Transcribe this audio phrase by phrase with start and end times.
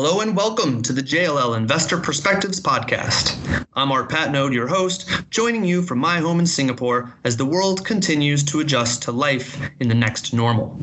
[0.00, 3.66] Hello and welcome to the JLL Investor Perspectives Podcast.
[3.74, 7.84] I'm Art Patnode, your host, joining you from my home in Singapore as the world
[7.84, 10.78] continues to adjust to life in the next normal.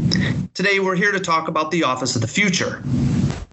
[0.54, 2.84] Today, we're here to talk about the office of the future.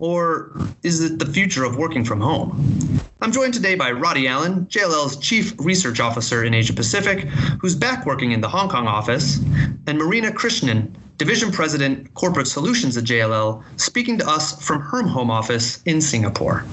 [0.00, 0.50] Or
[0.82, 3.00] is it the future of working from home?
[3.20, 7.20] I'm joined today by Roddy Allan, JLL's Chief Research Officer in Asia Pacific,
[7.60, 9.38] who's back working in the Hong Kong office,
[9.86, 15.30] and Marina Krishnan, Division President, Corporate Solutions at JLL, speaking to us from her home
[15.30, 16.64] office in Singapore.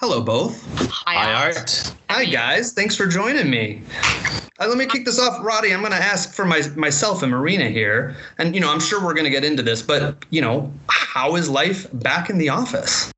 [0.00, 0.66] Hello, both.
[0.90, 1.94] Hi, Art.
[2.10, 2.72] Hi, guys.
[2.72, 3.80] Thanks for joining me.
[4.58, 5.72] Uh, let me kick this off, Roddy.
[5.72, 9.00] I'm going to ask for my, myself and Marina here, and you know, I'm sure
[9.00, 12.48] we're going to get into this, but you know, how is life back in the
[12.48, 13.12] office?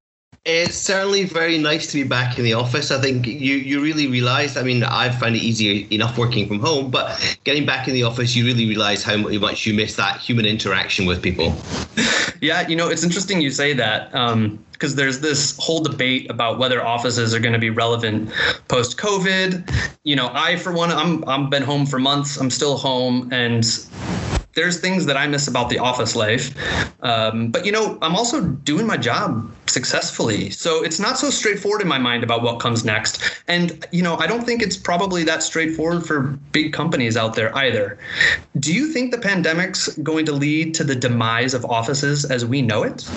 [0.45, 2.91] It's certainly very nice to be back in the office.
[2.91, 6.61] I think you, you really realize, I mean, I find it easier enough working from
[6.61, 10.19] home, but getting back in the office, you really realize how much you miss that
[10.19, 11.57] human interaction with people.
[12.41, 16.59] Yeah, you know, it's interesting you say that because um, there's this whole debate about
[16.59, 18.31] whether offices are going to be relevant
[18.69, 19.67] post COVID.
[20.03, 22.37] You know, I, for one, I'm, I'm been home for months.
[22.37, 23.33] I'm still home.
[23.33, 23.65] And
[24.55, 26.55] there's things that I miss about the office life.
[27.03, 30.51] Um, but you know, I'm also doing my job successfully.
[30.51, 33.23] So it's not so straightforward in my mind about what comes next.
[33.49, 37.57] And you know, I don't think it's probably that straightforward for big companies out there
[37.57, 37.99] either.
[38.59, 42.63] Do you think the pandemic's going to lead to the demise of offices as we
[42.63, 43.09] know it?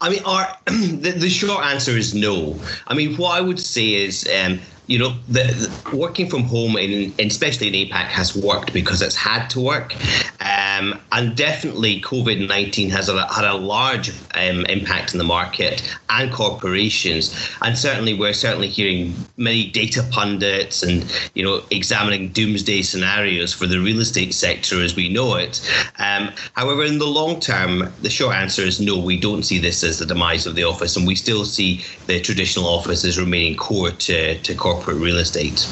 [0.00, 2.58] I mean, our, the, the short answer is no.
[2.86, 6.76] I mean, what I would say is um, you know, the, the, working from home,
[6.76, 9.94] in, especially in APAC, has worked because it's had to work.
[10.40, 15.82] Um, and definitely, COVID 19 has a, had a large um, impact in the market
[16.10, 17.34] and corporations.
[17.62, 23.66] And certainly, we're certainly hearing many data pundits and, you know, examining doomsday scenarios for
[23.66, 25.60] the real estate sector as we know it.
[25.98, 29.82] Um, however, in the long term, the short answer is no, we don't see this
[29.82, 30.96] as the demise of the office.
[30.96, 35.66] And we still see the traditional offices remaining core to, to corporate real estate.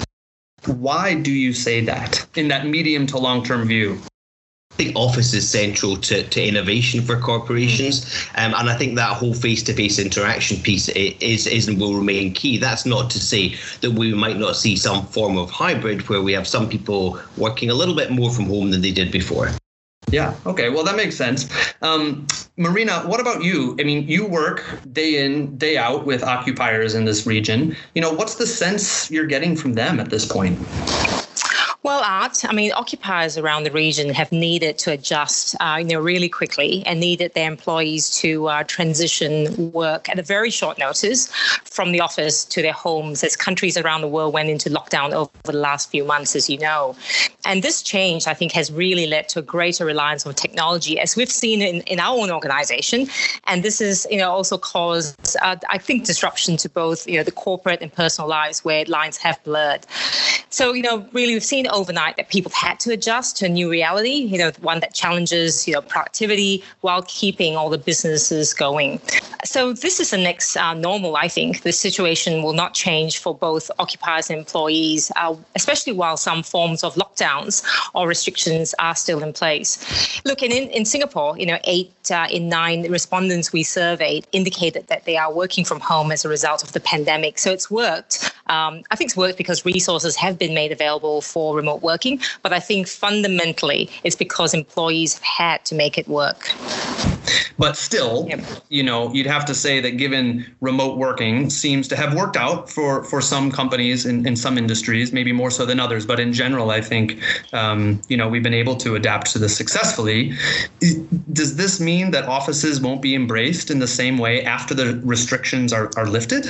[0.66, 4.00] Why do you say that in that medium to long term view?
[4.72, 9.16] I think office is central to, to innovation for corporations, um, and I think that
[9.16, 12.58] whole face-to-face interaction piece is is and will remain key.
[12.58, 16.32] That's not to say that we might not see some form of hybrid where we
[16.32, 19.50] have some people working a little bit more from home than they did before.
[20.10, 20.36] Yeah.
[20.46, 20.70] Okay.
[20.70, 21.48] Well, that makes sense.
[21.82, 22.26] Um,
[22.56, 23.76] Marina, what about you?
[23.80, 27.76] I mean, you work day in, day out with occupiers in this region.
[27.94, 30.68] You know, what's the sense you're getting from them at this point?
[31.84, 36.00] Well, Art, I mean, occupiers around the region have needed to adjust, uh, you know,
[36.00, 41.26] really quickly and needed their employees to uh, transition work at a very short notice
[41.64, 45.30] from the office to their homes as countries around the world went into lockdown over
[45.42, 46.96] the last few months, as you know.
[47.44, 51.16] And this change, I think, has really led to a greater reliance on technology, as
[51.16, 53.08] we've seen in, in our own organization.
[53.46, 57.24] And this is, you know, also caused, uh, I think, disruption to both, you know,
[57.24, 59.84] the corporate and personal lives where lines have blurred.
[60.48, 63.70] So, you know, really, we've seen overnight that people had to adjust to a new
[63.70, 69.00] reality, you know, one that challenges, you know, productivity while keeping all the businesses going.
[69.44, 71.62] So this is the next uh, normal, I think.
[71.62, 76.82] The situation will not change for both occupiers and employees, uh, especially while some forms
[76.82, 77.62] of lockdowns
[77.94, 80.22] or restrictions are still in place.
[80.24, 85.04] Look, in, in Singapore, you know, eight uh, in nine respondents we surveyed indicated that
[85.04, 87.38] they are working from home as a result of the pandemic.
[87.38, 88.32] So it's worked.
[88.46, 92.52] Um, I think it's worked because resources have been made available for remote working, but
[92.52, 96.50] I think fundamentally it's because employees have had to make it work.
[97.56, 98.40] But still, yep.
[98.68, 102.68] you know, you'd have to say that given remote working seems to have worked out
[102.68, 106.04] for, for some companies in, in some industries, maybe more so than others.
[106.04, 107.22] But in general, I think,
[107.52, 110.32] um, you know, we've been able to adapt to this successfully.
[111.32, 115.72] Does this mean that offices won't be embraced in the same way after the restrictions
[115.72, 116.46] are, are lifted?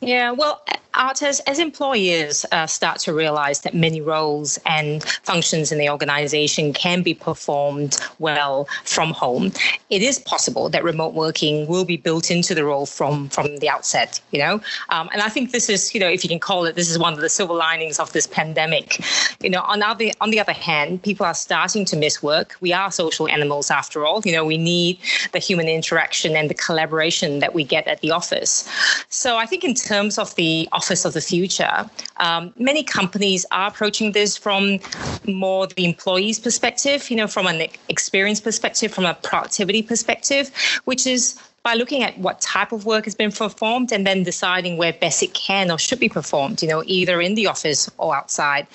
[0.00, 0.62] Yeah, well,
[0.96, 6.72] artists, as employers uh, start to realize that many roles and functions in the organization
[6.72, 9.52] can be performed well from home,
[9.90, 13.68] it is possible that remote working will be built into the role from from the
[13.68, 14.20] outset.
[14.30, 14.54] You know,
[14.88, 16.98] um, and I think this is, you know, if you can call it, this is
[16.98, 19.00] one of the silver linings of this pandemic.
[19.42, 22.56] You know, on other on the other hand, people are starting to miss work.
[22.60, 24.22] We are social animals after all.
[24.24, 24.98] You know, we need
[25.32, 28.68] the human interaction and the collaboration that we get at the office.
[29.08, 31.90] So I think in terms of the office office of the future.
[32.18, 34.78] Um, many companies are approaching this from
[35.26, 40.52] more the employee's perspective, you know, from an experience perspective, from a productivity perspective,
[40.84, 44.76] which is by looking at what type of work has been performed and then deciding
[44.76, 48.14] where best it can or should be performed, you know, either in the office or
[48.14, 48.68] outside.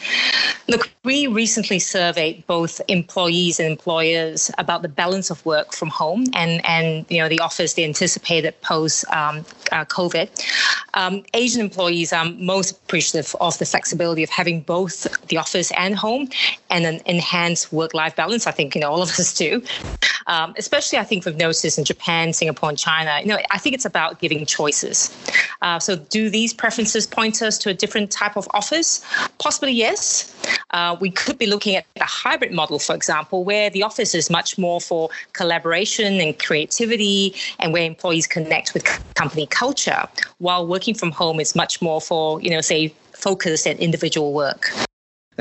[0.68, 6.26] Look, we recently surveyed both employees and employers about the balance of work from home
[6.34, 10.28] and, and you know, the office, the anticipated post um, uh, COVID.
[10.94, 15.96] Um, Asian employees are most appreciative of the flexibility of having both the office and
[15.96, 16.30] home
[16.70, 18.48] and an enhanced work life balance.
[18.48, 19.64] I think, you know, all of us do.
[20.32, 23.20] Um, especially, I think we've noticed in Japan, Singapore, and China.
[23.20, 25.14] You know, I think it's about giving choices.
[25.62, 29.04] Uh, so, do these preferences point us to a different type of office?
[29.40, 30.34] Possibly, yes.
[30.72, 34.30] Uh, we could be looking at a hybrid model, for example, where the office is
[34.30, 38.86] much more for collaboration and creativity and where employees connect with
[39.16, 40.08] company culture,
[40.38, 44.72] while working from home is much more for, you know, say, focused and individual work.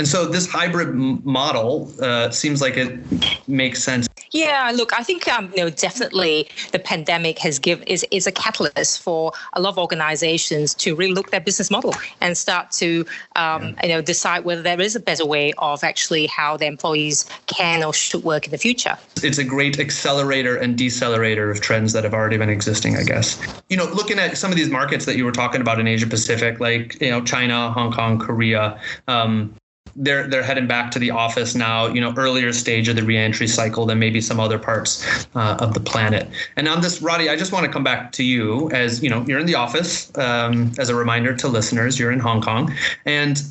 [0.01, 2.99] And so this hybrid model uh, seems like it
[3.47, 4.09] makes sense.
[4.31, 8.33] Yeah, look, I think um, you know definitely the pandemic has give is is a
[8.33, 13.05] catalyst for a lot of organizations to really look their business model and start to
[13.37, 13.75] um, yeah.
[13.83, 17.85] you know decide whether there is a better way of actually how their employees can
[17.85, 18.97] or should work in the future.
[19.23, 23.39] It's a great accelerator and decelerator of trends that have already been existing, I guess.
[23.69, 26.07] You know, looking at some of these markets that you were talking about in Asia
[26.07, 28.81] Pacific, like you know China, Hong Kong, Korea.
[29.07, 29.55] Um,
[29.97, 31.87] they're they're heading back to the office now.
[31.87, 35.75] You know, earlier stage of the reentry cycle than maybe some other parts uh, of
[35.75, 36.29] the planet.
[36.57, 39.25] And on this, Roddy, I just want to come back to you as you know
[39.27, 40.17] you're in the office.
[40.17, 42.75] Um, as a reminder to listeners, you're in Hong Kong,
[43.07, 43.43] and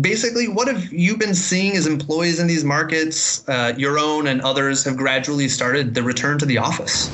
[0.00, 3.46] basically, what have you been seeing as employees in these markets?
[3.48, 7.10] Uh, your own and others have gradually started the return to the office.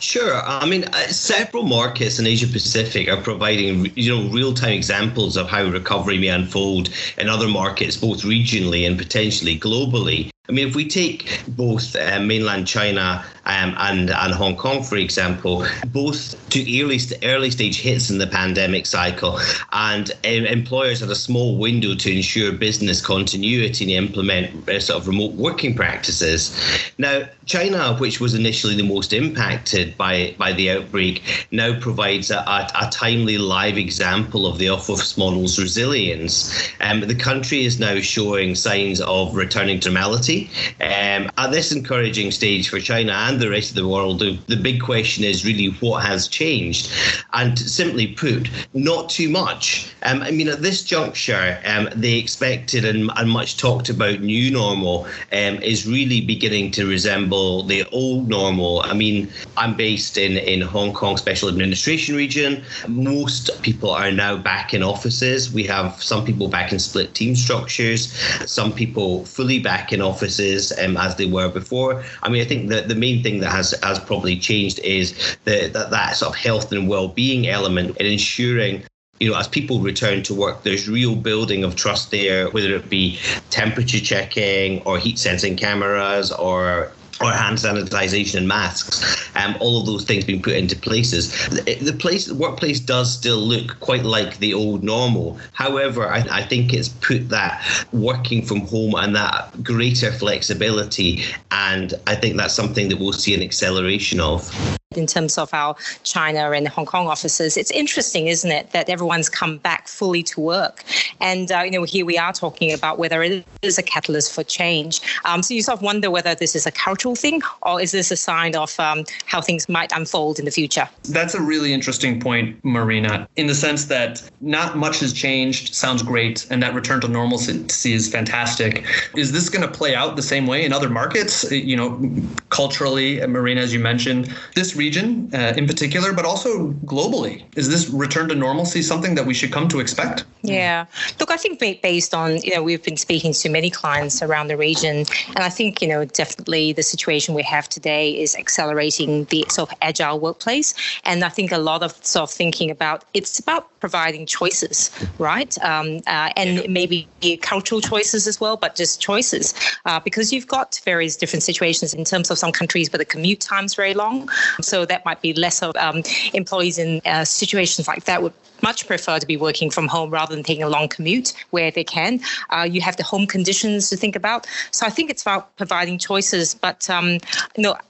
[0.00, 0.40] Sure.
[0.44, 5.48] I mean, uh, several markets in Asia Pacific are providing, you know, real-time examples of
[5.48, 10.30] how recovery may unfold in other markets, both regionally and potentially globally.
[10.50, 14.96] I mean, if we take both uh, mainland China um, and and Hong Kong, for
[14.96, 19.38] example, both to early early stage hits in the pandemic cycle,
[19.72, 25.02] and um, employers had a small window to ensure business continuity and implement uh, sort
[25.02, 26.58] of remote working practices.
[26.96, 32.38] Now, China, which was initially the most impacted by by the outbreak, now provides a,
[32.38, 36.70] a, a timely live example of the office model's resilience.
[36.80, 40.37] Um, the country is now showing signs of returning to normality
[40.80, 44.56] um, at this encouraging stage for China and the rest of the world, the, the
[44.56, 46.90] big question is really what has changed.
[47.32, 49.92] And simply put, not too much.
[50.02, 54.50] Um, I mean, at this juncture, um, the expected and, and, much talked about new
[54.50, 58.80] normal um, is really beginning to resemble the old normal.
[58.82, 62.62] I mean, I'm based in, in Hong Kong Special Administration Region.
[62.86, 65.52] Most people are now back in offices.
[65.52, 68.12] We have some people back in split team structures,
[68.46, 72.04] some people fully back in offices offices um, as they were before.
[72.22, 75.70] I mean, I think that the main thing that has has probably changed is the,
[75.72, 78.84] that that sort of health and well-being element and ensuring
[79.20, 82.88] you know, as people return to work, there's real building of trust there, whether it
[82.88, 83.18] be
[83.50, 89.86] temperature checking or heat sensing cameras or or hand sanitization and masks, um, all of
[89.86, 91.48] those things being put into places.
[91.48, 95.38] The, place, the workplace does still look quite like the old normal.
[95.52, 101.94] However, I, I think it's put that working from home and that greater flexibility, and
[102.06, 104.48] I think that's something that we'll see an acceleration of
[104.98, 107.56] in terms of our China and Hong Kong offices.
[107.56, 110.84] It's interesting, isn't it, that everyone's come back fully to work.
[111.20, 114.44] And, uh, you know, here we are talking about whether it is a catalyst for
[114.44, 115.00] change.
[115.24, 118.10] Um, so you sort of wonder whether this is a cultural thing or is this
[118.10, 120.88] a sign of um, how things might unfold in the future?
[121.04, 126.02] That's a really interesting point, Marina, in the sense that not much has changed, sounds
[126.02, 128.84] great, and that return to normalcy is fantastic.
[129.16, 131.50] Is this going to play out the same way in other markets?
[131.50, 132.10] You know,
[132.50, 136.50] culturally, Marina, as you mentioned, this region uh, in particular, but also
[136.94, 137.36] globally?
[137.60, 140.24] Is this return to normalcy something that we should come to expect?
[140.42, 140.86] Yeah.
[141.20, 144.56] Look, I think based on, you know, we've been speaking to many clients around the
[144.56, 144.96] region,
[145.34, 149.70] and I think, you know, definitely the situation we have today is accelerating the sort
[149.70, 150.68] of agile workplace.
[151.04, 155.52] And I think a lot of sort of thinking about it's about providing choices, right?
[155.70, 157.08] Um, uh, and maybe
[157.52, 159.54] cultural choices as well, but just choices
[159.84, 163.40] uh, because you've got various different situations in terms of some countries where the commute
[163.40, 164.28] time's very long.
[164.60, 166.02] So that might be less of um,
[166.34, 168.32] employees in uh, situations like that would
[168.62, 171.84] much prefer to be working from home rather than taking a long commute where they
[171.84, 172.20] can.
[172.50, 174.46] Uh, you have the home conditions to think about.
[174.70, 176.54] So I think it's about providing choices.
[176.54, 177.18] But um,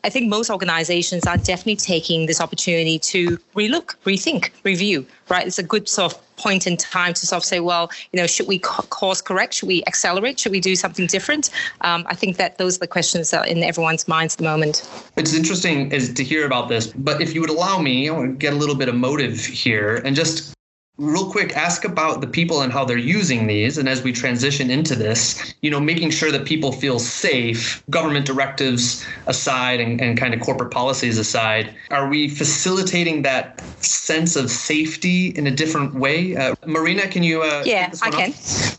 [0.04, 5.06] I think most organizations are definitely taking this opportunity to relook, rethink, review.
[5.28, 8.20] Right, it's a good sort of point in time to sort of say, well, you
[8.20, 9.54] know, should we course correct?
[9.54, 10.38] Should we accelerate?
[10.38, 11.50] Should we do something different?
[11.82, 14.44] Um, I think that those are the questions that are in everyone's minds at the
[14.44, 14.88] moment.
[15.16, 18.30] It's interesting is to hear about this, but if you would allow me, I want
[18.30, 20.54] to get a little bit of motive here and just
[20.98, 23.78] real quick ask about the people and how they're using these.
[23.78, 28.26] And as we transition into this you know making sure that people feel safe government
[28.26, 34.50] directives aside and, and kind of corporate policies aside are we facilitating that sense of
[34.50, 36.36] safety in a different way?
[36.36, 38.32] Uh, marina can you uh, yeah i can.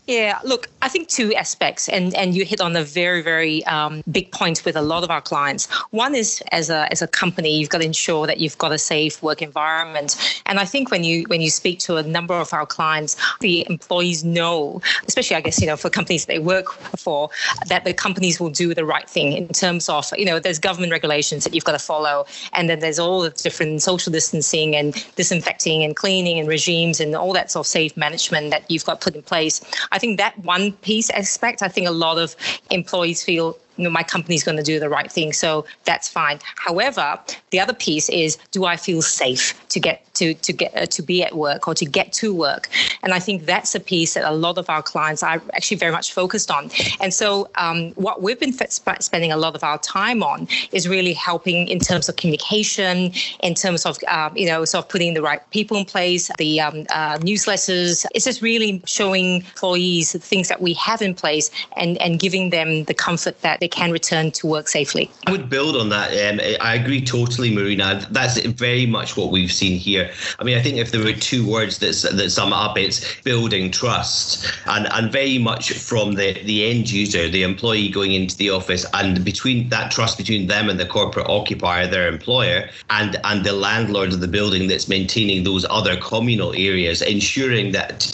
[0.06, 4.02] yeah look i think two aspects and and you hit on a very very um,
[4.10, 5.66] big point with a lot of our clients.
[5.90, 8.78] One is as a as a company you've got to ensure that you've got a
[8.78, 10.16] safe work environment.
[10.46, 13.66] And i think when you when you speak to a number of our clients, the
[13.68, 17.30] employees know, especially I guess, you know, for companies they work for,
[17.68, 20.92] that the companies will do the right thing in terms of, you know, there's government
[20.92, 22.26] regulations that you've got to follow.
[22.52, 27.14] And then there's all the different social distancing and disinfecting and cleaning and regimes and
[27.14, 29.60] all that sort of safe management that you've got put in place.
[29.92, 32.36] I think that one piece aspect, I think a lot of
[32.70, 35.32] employees feel you know, my company's going to do the right thing.
[35.32, 36.38] So that's fine.
[36.56, 37.18] However,
[37.50, 41.02] the other piece is, do I feel safe to get to to get uh, to
[41.02, 42.68] be at work or to get to work?
[43.02, 45.92] And I think that's a piece that a lot of our clients are actually very
[45.92, 46.70] much focused on.
[47.00, 50.88] And so, um, what we've been sp- spending a lot of our time on is
[50.88, 53.12] really helping in terms of communication,
[53.42, 56.60] in terms of um, you know, sort of putting the right people in place, the
[56.60, 58.04] um, uh, newsletters.
[58.14, 62.50] It's just really showing employees the things that we have in place and and giving
[62.50, 65.10] them the comfort that they can return to work safely.
[65.26, 66.10] I would build on that.
[66.10, 68.06] Um, I agree totally, Marina.
[68.10, 70.10] That's very much what we've seen here.
[70.38, 72.98] I mean, I think if there were two words that, that sum up, it's
[73.30, 78.36] building trust, and and very much from the the end user, the employee going into
[78.42, 82.60] the office, and between that trust between them and the corporate occupier, their employer,
[82.98, 88.08] and and the landlord of the building that's maintaining those other communal areas, ensuring that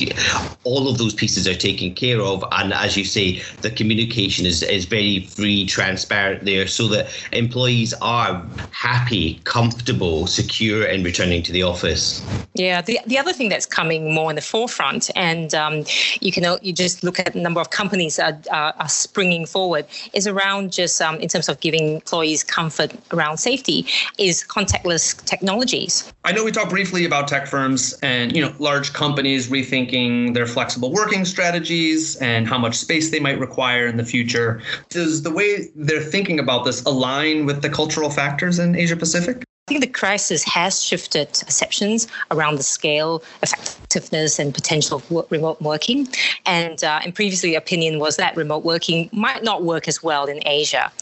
[0.65, 4.63] all of those pieces are taken care of, and as you say, the communication is
[4.63, 8.33] is very free, transparent there so that employees are
[8.71, 12.25] happy, comfortable, secure in returning to the office.
[12.55, 15.85] Yeah, the, the other thing that's coming more in the forefront, and um,
[16.21, 19.87] you can you just look at the number of companies that are, are springing forward,
[20.13, 23.87] is around just um, in terms of giving employees comfort around safety,
[24.19, 26.13] is contactless technologies.
[26.25, 30.47] I know we talked briefly about tech firms and you know large companies rethinking their
[30.47, 34.63] flexible working strategies and how much space they might require in the future.
[34.89, 39.45] Does the way they're thinking about this align with the cultural factors in Asia Pacific?
[39.69, 45.61] I think the crisis has shifted perceptions around the scale, effectiveness, and potential of remote
[45.61, 46.07] working.
[46.45, 50.39] And, uh, and previously, opinion was that remote working might not work as well in
[50.47, 50.93] Asia.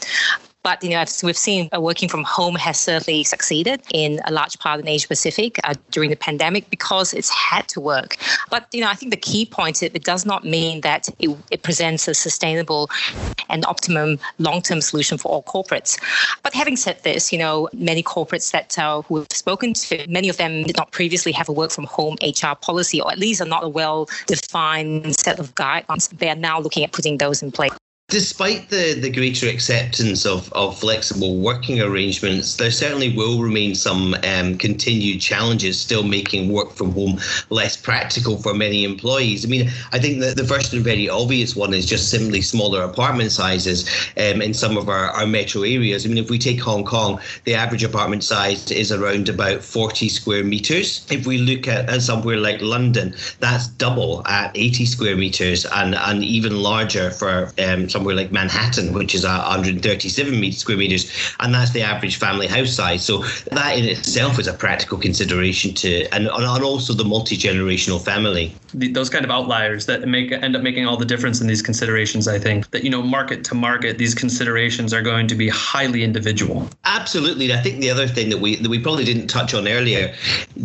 [0.65, 4.57] But you know, we've seen, uh, working from home has certainly succeeded in a large
[4.57, 8.17] part in Asia Pacific uh, during the pandemic because it's had to work.
[8.49, 11.37] But you know, I think the key point is it does not mean that it,
[11.51, 12.89] it presents a sustainable
[13.47, 15.99] and optimum long-term solution for all corporates.
[16.41, 20.37] But having said this, you know, many corporates that uh, we've spoken to, many of
[20.37, 23.45] them did not previously have a work from home HR policy, or at least are
[23.45, 26.09] not a well-defined set of guidelines.
[26.17, 27.69] They are now looking at putting those in place.
[28.09, 34.15] Despite the, the greater acceptance of, of flexible working arrangements, there certainly will remain some
[34.23, 37.19] um, continued challenges still making work from home
[37.49, 39.43] less practical for many employees.
[39.43, 42.83] I mean, I think that the first and very obvious one is just simply smaller
[42.83, 46.05] apartment sizes um, in some of our, our metro areas.
[46.05, 50.09] I mean, if we take Hong Kong, the average apartment size is around about 40
[50.09, 51.07] square meters.
[51.09, 55.95] If we look at, at somewhere like London, that's double at 80 square meters and,
[55.95, 61.09] and even larger for um, somewhere like Manhattan, which is 137 square meters,
[61.39, 63.05] and that's the average family house size.
[63.05, 63.19] So
[63.51, 68.53] that in itself is a practical consideration to, and, and also the multi generational family.
[68.73, 71.61] The, those kind of outliers that make end up making all the difference in these
[71.61, 72.27] considerations.
[72.27, 76.03] I think that you know market to market, these considerations are going to be highly
[76.03, 76.69] individual.
[76.83, 80.13] Absolutely, I think the other thing that we that we probably didn't touch on earlier,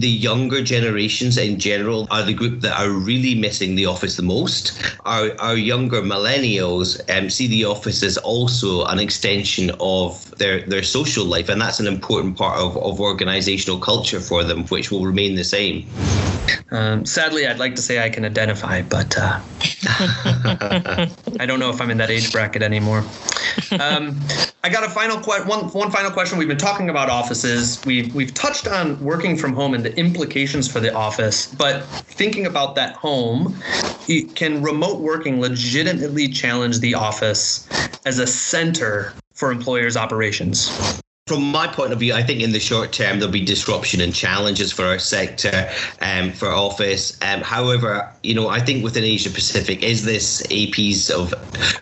[0.00, 4.22] the younger generations in general are the group that are really missing the office the
[4.22, 4.72] most.
[5.04, 10.82] Our our younger millennials um, see the office as also an extension of their, their
[10.82, 15.04] social life, and that's an important part of, of organizational culture for them, which will
[15.04, 15.86] remain the same.
[16.70, 19.40] Um, sadly, I'd like to say I can identify, but uh,
[21.38, 23.04] I don't know if I'm in that age bracket anymore.
[23.80, 24.18] Um,
[24.64, 26.38] I got a final one one final question.
[26.38, 27.80] We've been talking about offices.
[27.84, 32.46] We've we've touched on working from home and the implications for the office, but thinking
[32.46, 33.56] about that home,
[34.34, 37.68] can remote working legitimately challenge the office
[38.04, 41.00] as a center for employers' operations?
[41.30, 44.12] from my point of view, I think in the short term there'll be disruption and
[44.12, 47.16] challenges for our sector, um, for office.
[47.22, 51.32] Um, however, you know, I think within Asia Pacific, is this a piece of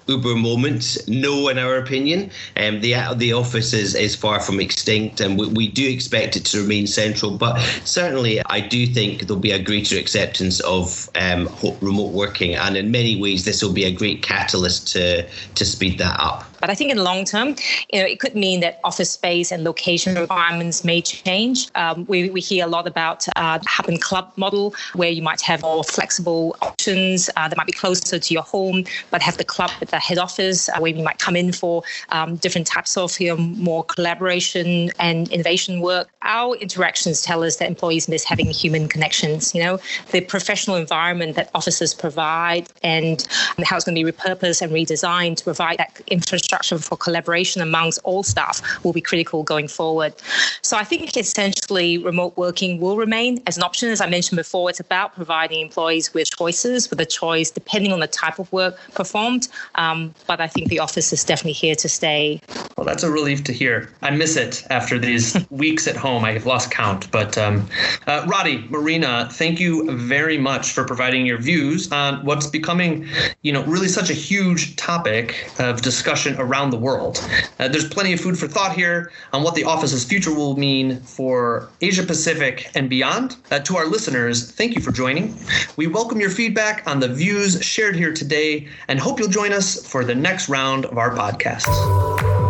[0.06, 0.96] Uber moment?
[1.08, 2.30] No, in our opinion.
[2.56, 6.44] Um, the the office is, is far from extinct, and we, we do expect it
[6.46, 7.36] to remain central.
[7.36, 11.48] But certainly, I do think there'll be a greater acceptance of um,
[11.80, 15.98] remote working, and in many ways, this will be a great catalyst to to speed
[15.98, 16.44] that up.
[16.60, 17.54] But I think in the long term,
[17.92, 21.68] you know, it could mean that office space and location requirements may change.
[21.76, 25.40] Um, we, we hear a lot about uh, hub and club model, where you might
[25.42, 26.27] have more flexible
[26.60, 30.18] options uh, that might be closer to your home, but have the club the head
[30.18, 33.84] office, uh, where you might come in for um, different types of you know, more
[33.84, 36.08] collaboration and innovation work.
[36.22, 39.54] Our interactions tell us that employees miss having human connections.
[39.54, 39.78] You know,
[40.12, 43.26] the professional environment that offices provide and
[43.64, 47.62] how it's going to be repurposed and redesigned to provide that infrastructure infrastructure for collaboration
[47.62, 50.14] amongst all staff will be critical going forward.
[50.62, 53.90] So I think essentially remote working will remain as an option.
[53.90, 58.00] As I mentioned before, it's about providing employees with choices, with a choice depending on
[58.00, 59.48] the type of work performed.
[59.74, 62.40] Um, but I think the office is definitely here to stay.
[62.76, 63.90] Well, that's a relief to hear.
[64.02, 66.24] I miss it after these weeks at home.
[66.24, 67.10] I've lost count.
[67.10, 67.68] But um,
[68.06, 73.06] uh, Roddy, Marina, thank you very much for providing your views on what's becoming,
[73.42, 77.18] you know, really such a huge topic of discussion around the world.
[77.58, 81.00] Uh, there's plenty of food for thought here on what the office's future will mean
[81.00, 83.36] for Asia Pacific and beyond.
[83.50, 85.36] Uh, to our listeners, thank you for joining.
[85.76, 89.86] We welcome your feedback on the views shared here today and hope you'll join us
[89.86, 92.47] for the next round of our podcast.